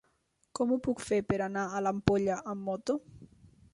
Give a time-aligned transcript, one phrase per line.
[0.59, 2.97] Com ho puc fer per anar a l'Ampolla amb moto?